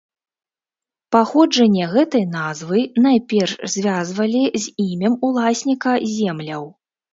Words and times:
Паходжанне 1.15 1.83
гэтай 1.95 2.25
назвы 2.37 2.81
найперш 3.05 3.53
звязвалі 3.75 4.43
з 4.65 4.75
імем 4.89 5.13
уласніка 5.31 5.91
земляў. 6.19 6.69